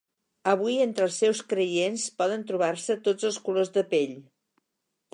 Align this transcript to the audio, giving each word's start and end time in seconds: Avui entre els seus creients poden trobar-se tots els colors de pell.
Avui 0.51 0.79
entre 0.85 1.05
els 1.07 1.17
seus 1.25 1.41
creients 1.51 2.07
poden 2.23 2.49
trobar-se 2.53 2.99
tots 3.09 3.31
els 3.31 3.41
colors 3.51 3.75
de 3.79 3.89
pell. 3.95 4.21